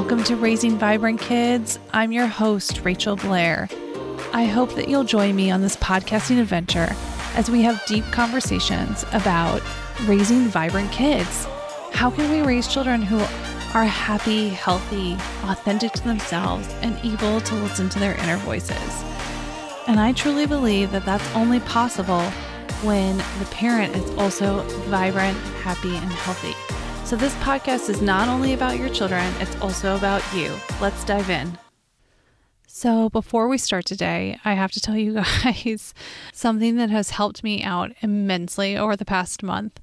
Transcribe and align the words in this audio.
Welcome 0.00 0.24
to 0.24 0.36
Raising 0.36 0.78
Vibrant 0.78 1.20
Kids. 1.20 1.78
I'm 1.92 2.10
your 2.10 2.26
host, 2.26 2.80
Rachel 2.84 3.16
Blair. 3.16 3.68
I 4.32 4.44
hope 4.44 4.74
that 4.76 4.88
you'll 4.88 5.04
join 5.04 5.36
me 5.36 5.50
on 5.50 5.60
this 5.60 5.76
podcasting 5.76 6.40
adventure 6.40 6.88
as 7.34 7.50
we 7.50 7.60
have 7.62 7.84
deep 7.84 8.04
conversations 8.04 9.04
about 9.12 9.60
raising 10.06 10.44
vibrant 10.44 10.90
kids. 10.90 11.44
How 11.92 12.10
can 12.10 12.30
we 12.30 12.40
raise 12.40 12.66
children 12.66 13.02
who 13.02 13.18
are 13.78 13.84
happy, 13.84 14.48
healthy, 14.48 15.18
authentic 15.42 15.92
to 15.92 16.04
themselves, 16.04 16.66
and 16.80 16.98
able 17.04 17.42
to 17.42 17.54
listen 17.56 17.90
to 17.90 17.98
their 17.98 18.16
inner 18.22 18.38
voices? 18.38 19.04
And 19.86 20.00
I 20.00 20.14
truly 20.14 20.46
believe 20.46 20.92
that 20.92 21.04
that's 21.04 21.34
only 21.34 21.60
possible 21.60 22.22
when 22.82 23.18
the 23.38 23.48
parent 23.50 23.94
is 23.94 24.10
also 24.12 24.62
vibrant, 24.88 25.36
happy, 25.62 25.94
and 25.94 26.10
healthy. 26.10 26.69
So, 27.10 27.16
this 27.16 27.34
podcast 27.38 27.90
is 27.90 28.00
not 28.00 28.28
only 28.28 28.54
about 28.54 28.78
your 28.78 28.88
children, 28.88 29.34
it's 29.40 29.56
also 29.60 29.96
about 29.96 30.22
you. 30.32 30.54
Let's 30.80 31.02
dive 31.02 31.28
in. 31.28 31.58
So, 32.68 33.08
before 33.08 33.48
we 33.48 33.58
start 33.58 33.84
today, 33.84 34.38
I 34.44 34.54
have 34.54 34.70
to 34.70 34.80
tell 34.80 34.96
you 34.96 35.14
guys 35.42 35.92
something 36.32 36.76
that 36.76 36.88
has 36.90 37.10
helped 37.10 37.42
me 37.42 37.64
out 37.64 37.90
immensely 38.00 38.76
over 38.76 38.94
the 38.94 39.04
past 39.04 39.42
month. 39.42 39.80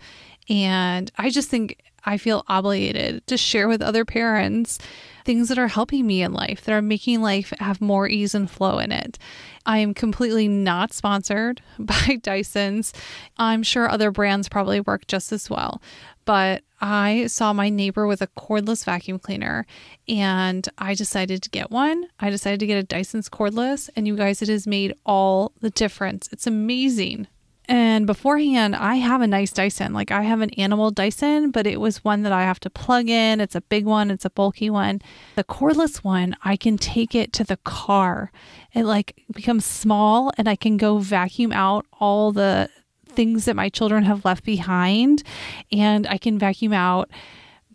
And 0.48 1.12
I 1.18 1.30
just 1.30 1.49
think 1.49 1.84
I 2.05 2.16
feel 2.16 2.45
obligated 2.48 3.27
to 3.27 3.35
share 3.35 3.68
with 3.68 3.82
other 3.82 4.05
parents 4.05 4.80
things 5.26 5.49
that 5.49 5.59
are 5.59 5.68
helping 5.68 6.07
me 6.07 6.21
in 6.21 6.32
life, 6.32 6.63
that 6.63 6.71
are 6.71 6.82
making 6.82 7.21
life 7.21 7.52
have 7.59 7.82
more 7.82 8.07
ease 8.07 8.34
and 8.35 8.49
flow 8.49 8.80
in 8.80 8.94
it. 8.94 9.20
I 9.66 9.80
am 9.80 9.94
completely 9.94 10.48
not 10.48 10.94
sponsored 10.94 11.62
by 11.77 12.21
Dyson's. 12.23 12.94
I'm 13.35 13.63
sure 13.63 13.90
other 13.90 14.12
brands 14.12 14.48
probably 14.48 14.80
work 14.80 15.07
just 15.07 15.34
as 15.34 15.49
well, 15.49 15.82
but 16.24 16.63
I 16.80 17.28
saw 17.28 17.54
my 17.54 17.70
neighbor 17.70 18.06
with 18.06 18.22
a 18.22 18.28
cordless 18.28 18.86
vacuum 18.86 19.20
cleaner 19.20 19.66
and 20.08 20.68
I 20.78 20.94
decided 20.94 21.42
to 21.44 21.50
get 21.50 21.72
one. 21.72 22.06
I 22.20 22.30
decided 22.30 22.60
to 22.60 22.68
get 22.68 22.78
a 22.78 22.84
Dyson's 22.84 23.30
cordless, 23.30 23.90
and 23.96 24.08
you 24.08 24.16
guys, 24.16 24.42
it 24.42 24.50
has 24.50 24.68
made 24.68 24.94
all 25.05 25.52
the 25.60 25.70
difference. 25.70 26.30
It's 26.32 26.48
amazing. 26.48 27.28
And 27.70 28.08
beforehand, 28.08 28.78
I 28.78 28.96
have 28.96 29.22
a 29.22 29.28
nice 29.28 29.52
Dyson. 29.52 29.92
Like 29.92 30.10
I 30.10 30.22
have 30.22 30.40
an 30.40 30.52
animal 30.52 30.90
Dyson, 30.90 31.52
but 31.52 31.68
it 31.68 31.82
was 31.82 32.04
one 32.04 32.24
that 32.24 32.32
I 32.32 32.44
have 32.44 32.62
to 32.62 32.70
plug 32.70 33.10
in. 33.10 33.42
It's 33.42 33.55
a 33.55 33.62
big 33.62 33.86
one, 33.86 34.10
it's 34.10 34.24
a 34.24 34.30
bulky 34.30 34.70
one. 34.70 35.02
The 35.36 35.44
cordless 35.44 35.98
one, 35.98 36.38
I 36.44 36.55
can 36.55 36.78
take 36.78 37.14
it 37.14 37.34
to 37.34 37.44
the 37.44 37.58
car. 37.58 38.32
It 38.74 38.86
like 38.86 39.22
becomes 39.34 39.66
small 39.66 40.32
and 40.38 40.48
I 40.48 40.55
can 40.55 40.78
go 40.78 41.00
vacuum 41.00 41.52
out 41.52 41.86
all 42.00 42.32
the 42.32 42.70
things 43.18 43.46
that 43.46 43.55
my 43.55 43.68
children 43.68 44.04
have 44.04 44.23
left 44.23 44.46
behind 44.46 45.23
and 45.71 46.05
I 46.05 46.20
can 46.20 46.37
vacuum 46.37 46.71
out 46.71 47.10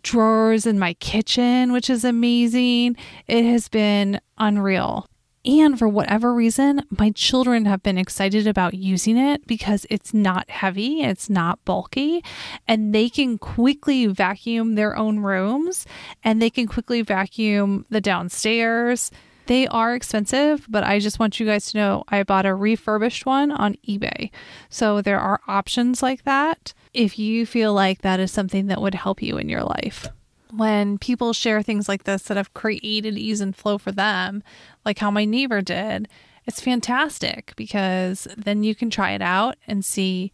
drawers 0.01 0.65
in 0.65 0.79
my 0.79 0.93
kitchen, 0.95 1.73
which 1.73 1.89
is 1.89 2.05
amazing. 2.05 2.95
It 3.27 3.43
has 3.43 3.67
been 3.67 4.21
unreal. 4.37 5.05
And 5.45 5.77
for 5.77 5.89
whatever 5.89 6.33
reason, 6.33 6.83
my 6.97 7.09
children 7.11 7.65
have 7.65 7.83
been 7.83 7.97
excited 7.97 8.47
about 8.47 8.73
using 8.73 9.17
it 9.17 9.45
because 9.45 9.85
it's 9.89 10.13
not 10.13 10.49
heavy, 10.49 11.01
it's 11.01 11.29
not 11.29 11.63
bulky, 11.65 12.23
and 12.65 12.95
they 12.95 13.09
can 13.09 13.37
quickly 13.37 14.07
vacuum 14.07 14.75
their 14.75 14.95
own 14.95 15.19
rooms 15.19 15.85
and 16.23 16.41
they 16.41 16.49
can 16.49 16.67
quickly 16.67 17.01
vacuum 17.01 17.85
the 17.89 17.99
downstairs. 17.99 19.11
They 19.45 19.67
are 19.67 19.93
expensive, 19.93 20.65
but 20.69 20.83
I 20.83 20.99
just 20.99 21.19
want 21.19 21.39
you 21.39 21.45
guys 21.45 21.71
to 21.71 21.77
know 21.77 22.03
I 22.07 22.23
bought 22.23 22.45
a 22.45 22.55
refurbished 22.55 23.25
one 23.25 23.51
on 23.51 23.75
eBay. 23.87 24.31
So 24.69 25.01
there 25.01 25.19
are 25.19 25.41
options 25.47 26.01
like 26.01 26.23
that 26.23 26.73
if 26.93 27.19
you 27.19 27.45
feel 27.45 27.73
like 27.73 28.01
that 28.01 28.19
is 28.19 28.31
something 28.31 28.67
that 28.67 28.81
would 28.81 28.95
help 28.95 29.21
you 29.21 29.37
in 29.37 29.49
your 29.49 29.63
life 29.63 30.07
when 30.55 30.97
people 30.97 31.33
share 31.33 31.61
things 31.61 31.89
like 31.89 32.03
this 32.03 32.23
that 32.23 32.37
have 32.37 32.53
created 32.53 33.17
ease 33.17 33.41
and 33.41 33.55
flow 33.55 33.77
for 33.77 33.91
them, 33.91 34.43
like 34.85 34.99
how 34.99 35.09
my 35.09 35.25
neighbor 35.25 35.61
did, 35.61 36.07
it's 36.45 36.61
fantastic 36.61 37.53
because 37.55 38.27
then 38.37 38.63
you 38.63 38.75
can 38.75 38.89
try 38.89 39.11
it 39.11 39.21
out 39.21 39.55
and 39.67 39.83
see 39.83 40.31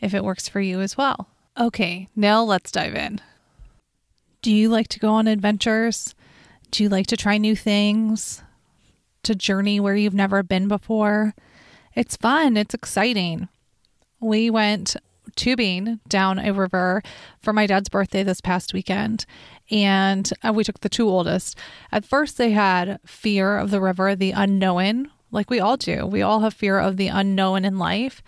if 0.00 0.12
it 0.12 0.24
works 0.24 0.48
for 0.48 0.60
you 0.60 0.80
as 0.80 0.96
well. 0.96 1.28
Okay, 1.58 2.08
now 2.16 2.42
let's 2.42 2.70
dive 2.70 2.94
in. 2.94 3.20
Do 4.42 4.52
you 4.52 4.68
like 4.68 4.88
to 4.88 4.98
go 4.98 5.10
on 5.10 5.26
adventures? 5.26 6.14
Do 6.70 6.82
you 6.82 6.88
like 6.88 7.06
to 7.08 7.16
try 7.16 7.38
new 7.38 7.54
things? 7.54 8.42
To 9.24 9.34
journey 9.34 9.78
where 9.78 9.94
you've 9.94 10.14
never 10.14 10.42
been 10.42 10.68
before? 10.68 11.34
It's 11.94 12.16
fun, 12.16 12.56
it's 12.56 12.74
exciting. 12.74 13.48
We 14.20 14.50
went 14.50 14.96
tubing 15.36 16.00
down 16.08 16.38
a 16.38 16.52
river 16.52 17.02
for 17.40 17.52
my 17.52 17.66
dad's 17.66 17.88
birthday 17.88 18.22
this 18.22 18.40
past 18.40 18.74
weekend. 18.74 19.24
And 19.70 20.30
uh, 20.42 20.52
we 20.52 20.64
took 20.64 20.80
the 20.80 20.88
two 20.88 21.08
oldest. 21.08 21.56
At 21.90 22.04
first, 22.04 22.36
they 22.36 22.50
had 22.50 22.98
fear 23.06 23.56
of 23.56 23.70
the 23.70 23.80
river, 23.80 24.14
the 24.16 24.32
unknown, 24.32 25.10
like 25.30 25.50
we 25.50 25.60
all 25.60 25.76
do. 25.76 26.06
We 26.06 26.22
all 26.22 26.40
have 26.40 26.54
fear 26.54 26.78
of 26.78 26.96
the 26.96 27.08
unknown 27.08 27.64
in 27.64 27.78
life. 27.78 28.22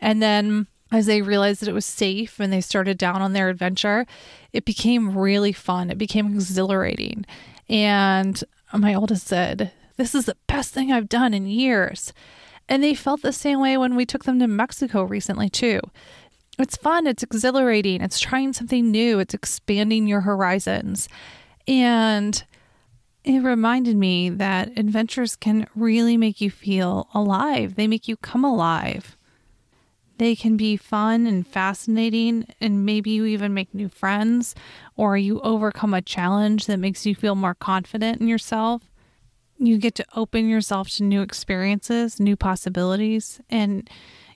And 0.00 0.22
then 0.22 0.66
as 0.92 1.06
they 1.06 1.22
realized 1.22 1.62
that 1.62 1.68
it 1.68 1.74
was 1.74 1.86
safe 1.86 2.40
and 2.40 2.52
they 2.52 2.60
started 2.60 2.98
down 2.98 3.22
on 3.22 3.32
their 3.32 3.48
adventure, 3.48 4.06
it 4.52 4.64
became 4.64 5.16
really 5.16 5.52
fun. 5.52 5.90
It 5.90 5.98
became 5.98 6.34
exhilarating. 6.34 7.24
And 7.68 8.42
my 8.72 8.94
oldest 8.94 9.26
said, 9.26 9.72
This 10.00 10.14
is 10.14 10.24
the 10.24 10.36
best 10.46 10.72
thing 10.72 10.90
I've 10.90 11.10
done 11.10 11.34
in 11.34 11.46
years. 11.46 12.14
And 12.70 12.82
they 12.82 12.94
felt 12.94 13.20
the 13.20 13.34
same 13.34 13.60
way 13.60 13.76
when 13.76 13.96
we 13.96 14.06
took 14.06 14.24
them 14.24 14.38
to 14.38 14.48
Mexico 14.48 15.02
recently, 15.02 15.50
too. 15.50 15.78
It's 16.58 16.74
fun, 16.74 17.06
it's 17.06 17.22
exhilarating, 17.22 18.00
it's 18.00 18.18
trying 18.18 18.54
something 18.54 18.90
new, 18.90 19.18
it's 19.18 19.34
expanding 19.34 20.06
your 20.06 20.22
horizons. 20.22 21.06
And 21.68 22.42
it 23.24 23.40
reminded 23.40 23.98
me 23.98 24.30
that 24.30 24.78
adventures 24.78 25.36
can 25.36 25.66
really 25.74 26.16
make 26.16 26.40
you 26.40 26.50
feel 26.50 27.08
alive. 27.12 27.74
They 27.74 27.86
make 27.86 28.08
you 28.08 28.16
come 28.16 28.42
alive. 28.42 29.18
They 30.16 30.34
can 30.34 30.56
be 30.56 30.78
fun 30.78 31.26
and 31.26 31.46
fascinating, 31.46 32.46
and 32.58 32.86
maybe 32.86 33.10
you 33.10 33.26
even 33.26 33.52
make 33.52 33.74
new 33.74 33.90
friends, 33.90 34.54
or 34.96 35.18
you 35.18 35.40
overcome 35.40 35.92
a 35.92 36.00
challenge 36.00 36.64
that 36.68 36.78
makes 36.78 37.04
you 37.04 37.14
feel 37.14 37.34
more 37.34 37.54
confident 37.54 38.22
in 38.22 38.28
yourself. 38.28 38.89
You 39.62 39.76
get 39.76 39.94
to 39.96 40.06
open 40.16 40.48
yourself 40.48 40.88
to 40.92 41.02
new 41.02 41.20
experiences, 41.20 42.18
new 42.18 42.34
possibilities, 42.34 43.42
and 43.50 43.88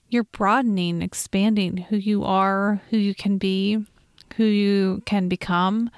you're 0.07 0.23
broadening, 0.23 1.01
expanding 1.01 1.77
who 1.77 1.97
you 1.97 2.23
are, 2.23 2.79
who 2.91 2.97
you 2.97 3.15
can 3.15 3.39
be, 3.39 3.83
who 4.35 4.43
you 4.43 5.01
can 5.07 5.27
become. 5.27 5.89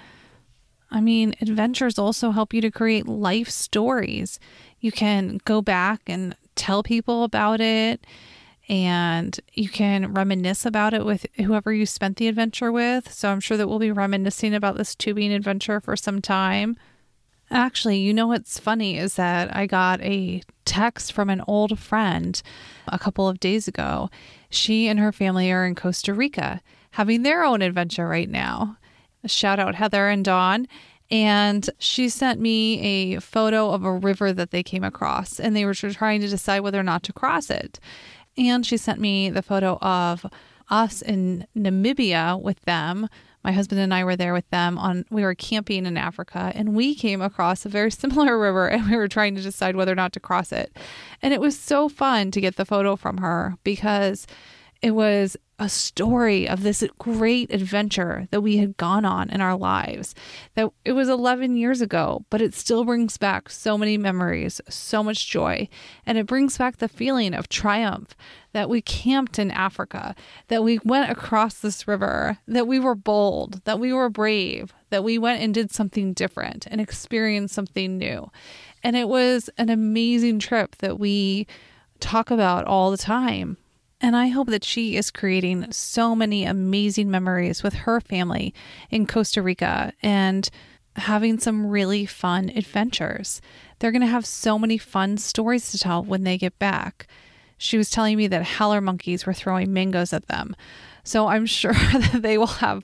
I 0.89 1.01
mean, 1.01 1.35
adventures 1.41 1.99
also 1.99 2.31
help 2.31 2.53
you 2.53 2.61
to 2.61 2.71
create 2.71 3.05
life 3.05 3.49
stories. 3.49 4.39
You 4.79 4.93
can 4.93 5.41
go 5.43 5.61
back 5.61 6.03
and 6.07 6.33
tell 6.55 6.81
people 6.81 7.25
about 7.25 7.59
it, 7.59 8.07
and 8.69 9.37
you 9.53 9.67
can 9.67 10.13
reminisce 10.13 10.65
about 10.65 10.93
it 10.93 11.03
with 11.03 11.25
whoever 11.35 11.73
you 11.73 11.85
spent 11.85 12.15
the 12.15 12.29
adventure 12.29 12.71
with. 12.71 13.11
So 13.11 13.29
I'm 13.29 13.41
sure 13.41 13.57
that 13.57 13.67
we'll 13.67 13.79
be 13.79 13.91
reminiscing 13.91 14.53
about 14.53 14.77
this 14.77 14.95
tubing 14.95 15.33
adventure 15.33 15.81
for 15.81 15.97
some 15.97 16.21
time. 16.21 16.77
Actually, 17.49 17.99
you 17.99 18.13
know 18.13 18.27
what's 18.27 18.59
funny 18.59 18.97
is 18.97 19.15
that 19.15 19.55
I 19.55 19.67
got 19.67 20.01
a 20.01 20.41
text 20.65 21.13
from 21.13 21.29
an 21.29 21.41
old 21.47 21.79
friend 21.79 22.41
a 22.87 22.99
couple 22.99 23.27
of 23.27 23.39
days 23.39 23.67
ago. 23.67 24.09
She 24.49 24.87
and 24.87 24.99
her 24.99 25.11
family 25.11 25.51
are 25.51 25.65
in 25.65 25.75
Costa 25.75 26.13
Rica 26.13 26.61
having 26.91 27.23
their 27.23 27.43
own 27.43 27.61
adventure 27.61 28.07
right 28.07 28.29
now. 28.29 28.77
Shout 29.25 29.59
out 29.59 29.75
Heather 29.75 30.09
and 30.09 30.25
Dawn. 30.25 30.67
And 31.09 31.69
she 31.79 32.09
sent 32.09 32.41
me 32.41 33.13
a 33.13 33.21
photo 33.21 33.71
of 33.71 33.83
a 33.83 33.93
river 33.93 34.33
that 34.33 34.51
they 34.51 34.61
came 34.61 34.83
across, 34.83 35.39
and 35.39 35.55
they 35.55 35.63
were 35.63 35.73
trying 35.73 36.19
to 36.19 36.27
decide 36.27 36.59
whether 36.59 36.79
or 36.79 36.83
not 36.83 37.03
to 37.03 37.13
cross 37.13 37.49
it. 37.49 37.79
And 38.37 38.65
she 38.65 38.75
sent 38.75 38.99
me 38.99 39.29
the 39.29 39.41
photo 39.41 39.77
of 39.77 40.25
us 40.69 41.01
in 41.01 41.47
Namibia 41.55 42.41
with 42.41 42.61
them 42.63 43.07
my 43.47 43.53
husband 43.53 43.79
and 43.79 43.93
I 43.93 44.03
were 44.03 44.17
there 44.17 44.33
with 44.33 44.49
them 44.49 44.77
on 44.77 45.05
we 45.09 45.23
were 45.23 45.33
camping 45.33 45.85
in 45.85 45.95
Africa 45.95 46.51
and 46.53 46.75
we 46.75 46.93
came 46.93 47.21
across 47.21 47.65
a 47.65 47.69
very 47.69 47.89
similar 48.03 48.37
river 48.37 48.67
and 48.67 48.89
we 48.89 48.97
were 48.97 49.07
trying 49.07 49.35
to 49.35 49.41
decide 49.41 49.77
whether 49.77 49.93
or 49.93 49.95
not 49.95 50.11
to 50.13 50.19
cross 50.19 50.51
it. 50.51 50.75
And 51.21 51.33
it 51.33 51.39
was 51.39 51.57
so 51.57 51.87
fun 51.87 52.29
to 52.31 52.41
get 52.41 52.57
the 52.57 52.65
photo 52.65 52.97
from 52.97 53.19
her 53.19 53.55
because 53.63 54.27
it 54.81 54.91
was 54.91 55.37
a 55.59 55.67
story 55.69 56.47
of 56.47 56.61
this 56.61 56.83
great 56.99 57.51
adventure 57.51 58.27
that 58.29 58.41
we 58.41 58.57
had 58.57 58.77
gone 58.77 59.05
on 59.05 59.29
in 59.31 59.41
our 59.41 59.57
lives. 59.57 60.13
That 60.53 60.69
it 60.85 60.91
was 60.91 61.09
11 61.09 61.57
years 61.57 61.81
ago, 61.81 62.25
but 62.29 62.41
it 62.41 62.53
still 62.53 62.85
brings 62.85 63.17
back 63.17 63.49
so 63.49 63.75
many 63.77 63.97
memories, 63.97 64.61
so 64.69 65.01
much 65.01 65.27
joy, 65.27 65.67
and 66.05 66.17
it 66.17 66.27
brings 66.27 66.57
back 66.59 66.77
the 66.77 66.87
feeling 66.87 67.33
of 67.33 67.49
triumph 67.49 68.15
that 68.53 68.69
we 68.69 68.81
camped 68.81 69.39
in 69.39 69.49
Africa, 69.49 70.15
that 70.47 70.63
we 70.63 70.79
went 70.83 71.11
across 71.11 71.55
this 71.55 71.87
river, 71.87 72.37
that 72.47 72.67
we 72.67 72.79
were 72.79 72.95
bold, 72.95 73.61
that 73.65 73.79
we 73.79 73.91
were 73.91 74.09
brave, 74.09 74.73
that 74.91 75.03
we 75.03 75.17
went 75.17 75.41
and 75.41 75.53
did 75.53 75.71
something 75.71 76.13
different 76.13 76.67
and 76.69 76.79
experienced 76.79 77.55
something 77.55 77.97
new. 77.97 78.29
And 78.83 78.95
it 78.95 79.09
was 79.09 79.49
an 79.57 79.69
amazing 79.69 80.37
trip 80.37 80.75
that 80.77 80.99
we 80.99 81.47
talk 81.99 82.29
about 82.29 82.65
all 82.65 82.91
the 82.91 82.97
time 82.97 83.57
and 84.01 84.15
I 84.15 84.27
hope 84.27 84.47
that 84.47 84.63
she 84.63 84.95
is 84.95 85.11
creating 85.11 85.71
so 85.71 86.15
many 86.15 86.45
amazing 86.45 87.09
memories 87.09 87.63
with 87.63 87.73
her 87.73 87.99
family 87.99 88.53
in 88.89 89.07
Costa 89.07 89.41
Rica. 89.41 89.93
And 90.01 90.49
having 90.97 91.39
some 91.39 91.67
really 91.67 92.05
fun 92.05 92.49
adventures. 92.55 93.41
They're 93.79 93.91
going 93.91 94.01
to 94.01 94.07
have 94.07 94.25
so 94.25 94.57
many 94.57 94.77
fun 94.77 95.17
stories 95.17 95.71
to 95.71 95.77
tell 95.77 96.03
when 96.03 96.23
they 96.23 96.37
get 96.37 96.57
back. 96.59 97.07
She 97.57 97.77
was 97.77 97.89
telling 97.89 98.17
me 98.17 98.27
that 98.27 98.43
howler 98.43 98.81
monkeys 98.81 99.25
were 99.25 99.33
throwing 99.33 99.73
mangoes 99.73 100.13
at 100.13 100.27
them. 100.27 100.55
So 101.03 101.27
I'm 101.27 101.45
sure 101.45 101.73
that 101.73 102.21
they 102.21 102.37
will 102.37 102.47
have 102.47 102.83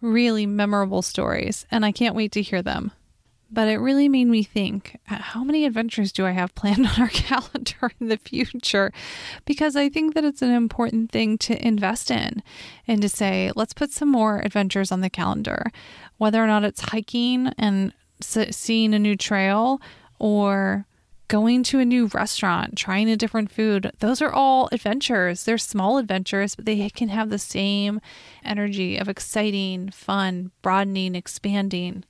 really 0.00 0.46
memorable 0.46 1.02
stories, 1.02 1.66
and 1.70 1.84
I 1.84 1.90
can't 1.90 2.14
wait 2.14 2.32
to 2.32 2.42
hear 2.42 2.62
them. 2.62 2.92
But 3.50 3.68
it 3.68 3.78
really 3.78 4.08
made 4.08 4.26
me 4.26 4.42
think 4.42 4.98
how 5.04 5.42
many 5.42 5.64
adventures 5.64 6.12
do 6.12 6.26
I 6.26 6.32
have 6.32 6.54
planned 6.54 6.86
on 6.86 7.00
our 7.00 7.08
calendar 7.08 7.90
in 8.00 8.08
the 8.08 8.18
future? 8.18 8.92
Because 9.44 9.74
I 9.74 9.88
think 9.88 10.14
that 10.14 10.24
it's 10.24 10.42
an 10.42 10.52
important 10.52 11.10
thing 11.10 11.38
to 11.38 11.66
invest 11.66 12.10
in 12.10 12.42
and 12.86 13.00
to 13.00 13.08
say, 13.08 13.50
let's 13.56 13.72
put 13.72 13.90
some 13.90 14.10
more 14.10 14.40
adventures 14.40 14.92
on 14.92 15.00
the 15.00 15.10
calendar, 15.10 15.70
whether 16.18 16.42
or 16.42 16.46
not 16.46 16.64
it's 16.64 16.90
hiking 16.90 17.48
and 17.58 17.92
seeing 18.20 18.94
a 18.94 18.98
new 18.98 19.16
trail 19.16 19.80
or 20.18 20.86
going 21.28 21.62
to 21.62 21.78
a 21.78 21.84
new 21.84 22.06
restaurant, 22.06 22.76
trying 22.76 23.08
a 23.10 23.16
different 23.16 23.50
food, 23.50 23.92
those 24.00 24.20
are 24.22 24.32
all 24.32 24.68
adventures. 24.72 25.44
They're 25.44 25.58
small 25.58 25.98
adventures, 25.98 26.54
but 26.54 26.64
they 26.64 26.88
can 26.88 27.10
have 27.10 27.28
the 27.28 27.38
same 27.38 28.00
energy 28.42 28.96
of 28.96 29.08
exciting, 29.08 29.90
fun, 29.90 30.50
broadening, 30.62 31.14
expanding. 31.14 32.04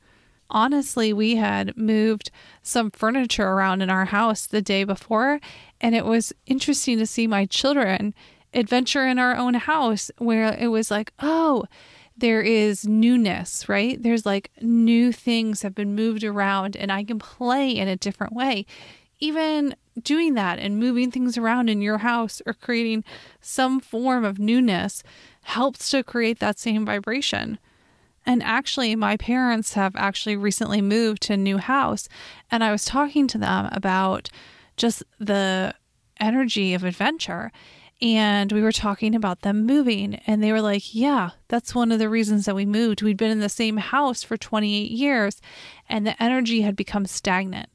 Honestly, 0.50 1.12
we 1.12 1.36
had 1.36 1.76
moved 1.76 2.30
some 2.62 2.90
furniture 2.90 3.46
around 3.46 3.82
in 3.82 3.90
our 3.90 4.06
house 4.06 4.46
the 4.46 4.62
day 4.62 4.84
before, 4.84 5.40
and 5.80 5.94
it 5.94 6.04
was 6.04 6.32
interesting 6.46 6.98
to 6.98 7.06
see 7.06 7.26
my 7.26 7.46
children 7.46 8.14
adventure 8.54 9.06
in 9.06 9.18
our 9.18 9.36
own 9.36 9.54
house 9.54 10.10
where 10.18 10.56
it 10.58 10.68
was 10.68 10.90
like, 10.90 11.12
oh, 11.20 11.64
there 12.16 12.40
is 12.40 12.88
newness, 12.88 13.68
right? 13.68 14.02
There's 14.02 14.26
like 14.26 14.50
new 14.60 15.12
things 15.12 15.62
have 15.62 15.74
been 15.74 15.94
moved 15.94 16.24
around 16.24 16.76
and 16.76 16.90
I 16.90 17.04
can 17.04 17.18
play 17.18 17.70
in 17.70 17.86
a 17.86 17.96
different 17.96 18.32
way 18.32 18.66
even 19.20 19.74
doing 20.00 20.34
that 20.34 20.58
and 20.58 20.78
moving 20.78 21.10
things 21.10 21.36
around 21.36 21.68
in 21.68 21.82
your 21.82 21.98
house 21.98 22.40
or 22.46 22.54
creating 22.54 23.04
some 23.40 23.80
form 23.80 24.24
of 24.24 24.38
newness 24.38 25.02
helps 25.42 25.90
to 25.90 26.04
create 26.04 26.38
that 26.38 26.58
same 26.58 26.84
vibration. 26.84 27.58
And 28.26 28.42
actually, 28.42 28.94
my 28.94 29.16
parents 29.16 29.74
have 29.74 29.96
actually 29.96 30.36
recently 30.36 30.82
moved 30.82 31.22
to 31.22 31.34
a 31.34 31.36
new 31.36 31.58
house, 31.58 32.08
and 32.50 32.62
I 32.62 32.72
was 32.72 32.84
talking 32.84 33.26
to 33.28 33.38
them 33.38 33.68
about 33.72 34.30
just 34.76 35.02
the 35.18 35.74
energy 36.20 36.74
of 36.74 36.84
adventure. 36.84 37.52
And 38.00 38.52
we 38.52 38.62
were 38.62 38.70
talking 38.70 39.14
about 39.16 39.40
them 39.40 39.66
moving, 39.66 40.16
and 40.26 40.40
they 40.40 40.52
were 40.52 40.60
like, 40.60 40.94
Yeah, 40.94 41.30
that's 41.48 41.74
one 41.74 41.90
of 41.90 41.98
the 41.98 42.08
reasons 42.08 42.44
that 42.44 42.54
we 42.54 42.64
moved. 42.64 43.02
We'd 43.02 43.16
been 43.16 43.32
in 43.32 43.40
the 43.40 43.48
same 43.48 43.78
house 43.78 44.22
for 44.22 44.36
28 44.36 44.90
years, 44.90 45.40
and 45.88 46.06
the 46.06 46.22
energy 46.22 46.60
had 46.60 46.76
become 46.76 47.06
stagnant. 47.06 47.70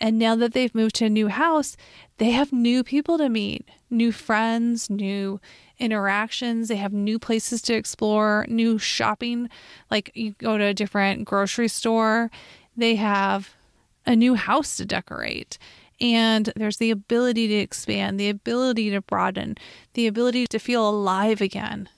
And 0.00 0.18
now 0.18 0.36
that 0.36 0.52
they've 0.52 0.74
moved 0.74 0.94
to 0.96 1.06
a 1.06 1.10
new 1.10 1.28
house, 1.28 1.76
they 2.18 2.30
have 2.30 2.52
new 2.52 2.84
people 2.84 3.18
to 3.18 3.28
meet, 3.28 3.68
new 3.90 4.12
friends, 4.12 4.88
new 4.88 5.40
interactions. 5.78 6.68
They 6.68 6.76
have 6.76 6.92
new 6.92 7.18
places 7.18 7.62
to 7.62 7.74
explore, 7.74 8.46
new 8.48 8.78
shopping. 8.78 9.48
Like 9.90 10.10
you 10.14 10.32
go 10.38 10.58
to 10.58 10.64
a 10.64 10.74
different 10.74 11.24
grocery 11.24 11.68
store, 11.68 12.30
they 12.76 12.96
have 12.96 13.54
a 14.06 14.16
new 14.16 14.34
house 14.34 14.76
to 14.76 14.84
decorate. 14.84 15.58
And 16.00 16.52
there's 16.56 16.78
the 16.78 16.90
ability 16.90 17.48
to 17.48 17.54
expand, 17.54 18.18
the 18.18 18.28
ability 18.28 18.90
to 18.90 19.00
broaden, 19.00 19.56
the 19.94 20.06
ability 20.06 20.46
to 20.48 20.58
feel 20.58 20.88
alive 20.88 21.40
again. 21.40 21.88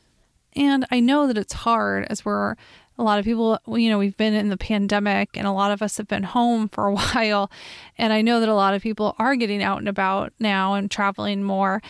And 0.55 0.87
I 0.90 1.00
know 1.00 1.26
that 1.26 1.38
it's 1.38 1.52
hard 1.52 2.06
as 2.08 2.25
we're 2.25 2.56
a 2.99 3.02
lot 3.02 3.19
of 3.19 3.25
people, 3.25 3.58
you 3.67 3.90
know, 3.90 3.99
we've 3.99 4.17
been 4.17 4.34
in 4.34 4.49
the 4.49 4.56
pandemic 4.56 5.37
and 5.37 5.46
a 5.46 5.52
lot 5.52 5.70
of 5.70 5.82
us 5.82 5.99
have 5.99 6.08
been 6.08 6.22
home 6.22 6.69
for 6.72 6.87
a 6.87 6.94
while. 6.94 7.50
And 7.99 8.12
I 8.12 8.22
know 8.22 8.40
that 8.40 8.49
a 8.49 8.55
lot 8.55 8.75
of 8.75 8.82
people 8.82 9.14
are 9.19 9.37
getting 9.37 9.62
out 9.62 9.79
and 9.79 9.88
about 9.88 10.32
now 10.38 10.75
and 10.75 10.90
traveling 10.90 11.43
more. 11.43 11.82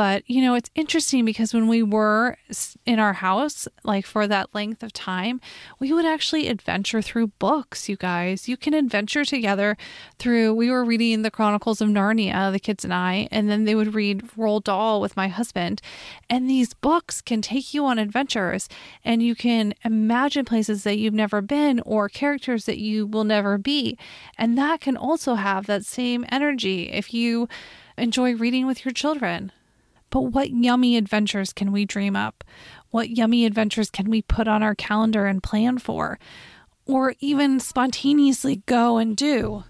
But, 0.00 0.22
you 0.26 0.40
know, 0.40 0.54
it's 0.54 0.70
interesting 0.74 1.26
because 1.26 1.52
when 1.52 1.68
we 1.68 1.82
were 1.82 2.38
in 2.86 2.98
our 2.98 3.12
house, 3.12 3.68
like 3.84 4.06
for 4.06 4.26
that 4.26 4.54
length 4.54 4.82
of 4.82 4.94
time, 4.94 5.42
we 5.78 5.92
would 5.92 6.06
actually 6.06 6.48
adventure 6.48 7.02
through 7.02 7.26
books, 7.38 7.86
you 7.86 7.96
guys. 7.96 8.48
You 8.48 8.56
can 8.56 8.72
adventure 8.72 9.26
together 9.26 9.76
through, 10.18 10.54
we 10.54 10.70
were 10.70 10.86
reading 10.86 11.20
the 11.20 11.30
Chronicles 11.30 11.82
of 11.82 11.90
Narnia, 11.90 12.50
the 12.50 12.58
kids 12.58 12.82
and 12.82 12.94
I, 12.94 13.28
and 13.30 13.50
then 13.50 13.64
they 13.64 13.74
would 13.74 13.92
read 13.94 14.22
Roald 14.38 14.64
Dahl 14.64 15.02
with 15.02 15.18
my 15.18 15.28
husband. 15.28 15.82
And 16.30 16.48
these 16.48 16.72
books 16.72 17.20
can 17.20 17.42
take 17.42 17.74
you 17.74 17.84
on 17.84 17.98
adventures 17.98 18.70
and 19.04 19.22
you 19.22 19.34
can 19.34 19.74
imagine 19.84 20.46
places 20.46 20.82
that 20.84 20.96
you've 20.96 21.12
never 21.12 21.42
been 21.42 21.78
or 21.80 22.08
characters 22.08 22.64
that 22.64 22.78
you 22.78 23.06
will 23.06 23.24
never 23.24 23.58
be. 23.58 23.98
And 24.38 24.56
that 24.56 24.80
can 24.80 24.96
also 24.96 25.34
have 25.34 25.66
that 25.66 25.84
same 25.84 26.24
energy 26.32 26.84
if 26.90 27.12
you 27.12 27.50
enjoy 27.98 28.34
reading 28.34 28.66
with 28.66 28.82
your 28.86 28.92
children. 28.92 29.52
But 30.10 30.22
what 30.22 30.50
yummy 30.50 30.96
adventures 30.96 31.52
can 31.52 31.72
we 31.72 31.84
dream 31.84 32.16
up? 32.16 32.44
What 32.90 33.10
yummy 33.10 33.46
adventures 33.46 33.90
can 33.90 34.10
we 34.10 34.22
put 34.22 34.48
on 34.48 34.62
our 34.62 34.74
calendar 34.74 35.26
and 35.26 35.42
plan 35.42 35.78
for? 35.78 36.18
Or 36.86 37.14
even 37.20 37.60
spontaneously 37.60 38.62
go 38.66 38.98
and 38.98 39.16
do? 39.16 39.64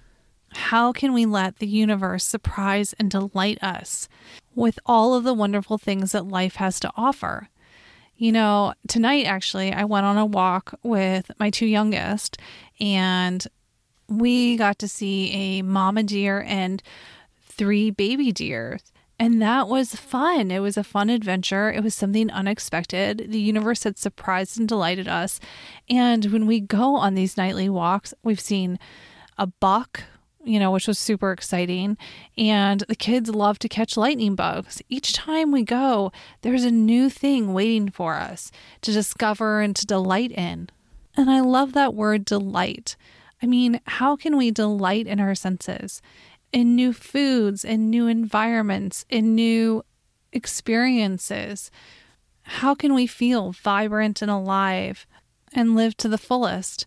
How 0.52 0.92
can 0.92 1.12
we 1.12 1.26
let 1.26 1.58
the 1.58 1.66
universe 1.66 2.24
surprise 2.24 2.94
and 2.98 3.10
delight 3.10 3.62
us 3.62 4.08
with 4.54 4.78
all 4.86 5.14
of 5.14 5.24
the 5.24 5.34
wonderful 5.34 5.78
things 5.78 6.12
that 6.12 6.26
life 6.26 6.56
has 6.56 6.80
to 6.80 6.90
offer? 6.96 7.48
You 8.16 8.32
know, 8.32 8.74
tonight 8.88 9.24
actually, 9.24 9.72
I 9.72 9.84
went 9.84 10.06
on 10.06 10.18
a 10.18 10.26
walk 10.26 10.74
with 10.82 11.30
my 11.38 11.50
two 11.50 11.66
youngest, 11.66 12.36
and 12.80 13.46
we 14.08 14.56
got 14.56 14.78
to 14.80 14.88
see 14.88 15.32
a 15.32 15.62
mama 15.62 16.02
deer 16.02 16.42
and 16.46 16.82
three 17.46 17.90
baby 17.90 18.32
deers. 18.32 18.92
And 19.20 19.42
that 19.42 19.68
was 19.68 19.94
fun. 19.94 20.50
It 20.50 20.60
was 20.60 20.78
a 20.78 20.82
fun 20.82 21.10
adventure. 21.10 21.70
It 21.70 21.84
was 21.84 21.94
something 21.94 22.30
unexpected. 22.30 23.26
The 23.28 23.38
universe 23.38 23.84
had 23.84 23.98
surprised 23.98 24.58
and 24.58 24.66
delighted 24.66 25.08
us. 25.08 25.38
And 25.90 26.24
when 26.32 26.46
we 26.46 26.58
go 26.58 26.96
on 26.96 27.14
these 27.14 27.36
nightly 27.36 27.68
walks, 27.68 28.14
we've 28.22 28.40
seen 28.40 28.78
a 29.36 29.46
buck, 29.46 30.04
you 30.42 30.58
know, 30.58 30.70
which 30.70 30.88
was 30.88 30.98
super 30.98 31.32
exciting. 31.32 31.98
And 32.38 32.82
the 32.88 32.96
kids 32.96 33.28
love 33.28 33.58
to 33.58 33.68
catch 33.68 33.98
lightning 33.98 34.36
bugs. 34.36 34.80
Each 34.88 35.12
time 35.12 35.52
we 35.52 35.64
go, 35.64 36.12
there's 36.40 36.64
a 36.64 36.70
new 36.70 37.10
thing 37.10 37.52
waiting 37.52 37.90
for 37.90 38.14
us 38.14 38.50
to 38.80 38.90
discover 38.90 39.60
and 39.60 39.76
to 39.76 39.84
delight 39.84 40.32
in. 40.32 40.70
And 41.14 41.30
I 41.30 41.40
love 41.40 41.74
that 41.74 41.92
word 41.92 42.24
delight. 42.24 42.96
I 43.42 43.46
mean, 43.46 43.80
how 43.84 44.16
can 44.16 44.38
we 44.38 44.50
delight 44.50 45.06
in 45.06 45.20
our 45.20 45.34
senses? 45.34 46.00
In 46.52 46.74
new 46.74 46.92
foods, 46.92 47.64
in 47.64 47.90
new 47.90 48.06
environments, 48.06 49.04
in 49.08 49.34
new 49.34 49.84
experiences? 50.32 51.70
How 52.42 52.74
can 52.74 52.94
we 52.94 53.06
feel 53.06 53.52
vibrant 53.52 54.22
and 54.22 54.30
alive 54.30 55.06
and 55.52 55.76
live 55.76 55.96
to 55.98 56.08
the 56.08 56.18
fullest? 56.18 56.86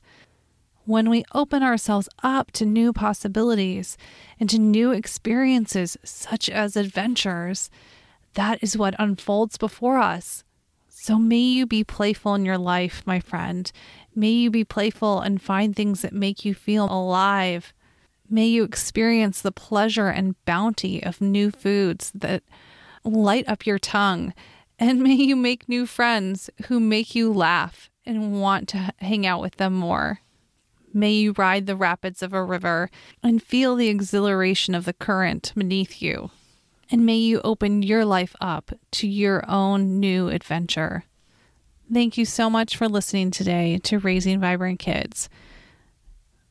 When 0.85 1.09
we 1.09 1.23
open 1.33 1.63
ourselves 1.63 2.09
up 2.21 2.51
to 2.53 2.65
new 2.65 2.91
possibilities 2.91 3.97
and 4.39 4.49
to 4.49 4.59
new 4.59 4.91
experiences, 4.91 5.97
such 6.03 6.49
as 6.49 6.75
adventures, 6.75 7.69
that 8.33 8.61
is 8.61 8.77
what 8.77 8.95
unfolds 8.99 9.57
before 9.57 9.97
us. 9.97 10.43
So 10.89 11.17
may 11.17 11.39
you 11.39 11.65
be 11.65 11.83
playful 11.83 12.35
in 12.35 12.45
your 12.45 12.57
life, 12.57 13.03
my 13.05 13.19
friend. 13.19 13.71
May 14.13 14.31
you 14.31 14.49
be 14.49 14.63
playful 14.63 15.21
and 15.21 15.41
find 15.41 15.75
things 15.75 16.01
that 16.01 16.13
make 16.13 16.43
you 16.43 16.53
feel 16.53 16.85
alive 16.85 17.73
May 18.33 18.47
you 18.47 18.63
experience 18.63 19.41
the 19.41 19.51
pleasure 19.51 20.07
and 20.07 20.43
bounty 20.43 21.03
of 21.03 21.21
new 21.21 21.51
foods 21.51 22.11
that 22.15 22.41
light 23.03 23.47
up 23.47 23.67
your 23.67 23.77
tongue. 23.77 24.33
And 24.79 25.03
may 25.03 25.13
you 25.13 25.35
make 25.35 25.69
new 25.69 25.85
friends 25.85 26.49
who 26.65 26.79
make 26.79 27.13
you 27.13 27.31
laugh 27.31 27.91
and 28.07 28.41
want 28.41 28.69
to 28.69 28.91
hang 28.97 29.27
out 29.27 29.39
with 29.39 29.57
them 29.57 29.75
more. 29.75 30.21
May 30.91 31.11
you 31.11 31.35
ride 31.37 31.67
the 31.67 31.75
rapids 31.75 32.23
of 32.23 32.33
a 32.33 32.43
river 32.43 32.89
and 33.21 33.43
feel 33.43 33.75
the 33.75 33.89
exhilaration 33.89 34.73
of 34.73 34.85
the 34.85 34.93
current 34.93 35.53
beneath 35.55 36.01
you. 36.01 36.31
And 36.89 37.05
may 37.05 37.17
you 37.17 37.39
open 37.43 37.83
your 37.83 38.03
life 38.03 38.35
up 38.41 38.71
to 38.93 39.07
your 39.07 39.47
own 39.47 39.99
new 39.99 40.29
adventure. 40.29 41.03
Thank 41.93 42.17
you 42.17 42.25
so 42.25 42.49
much 42.49 42.77
for 42.77 42.89
listening 42.89 43.29
today 43.29 43.77
to 43.83 43.99
Raising 43.99 44.39
Vibrant 44.39 44.79
Kids. 44.79 45.29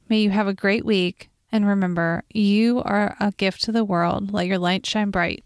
May 0.09 0.21
you 0.21 0.31
have 0.31 0.47
a 0.47 0.55
great 0.55 0.85
week 0.85 1.29
and 1.52 1.66
remember, 1.66 2.25
you 2.32 2.82
are 2.82 3.14
a 3.21 3.32
gift 3.32 3.62
to 3.64 3.73
the 3.73 3.85
world. 3.85 4.32
Let 4.32 4.47
your 4.47 4.59
light 4.59 4.87
shine 4.87 5.11
bright. 5.11 5.44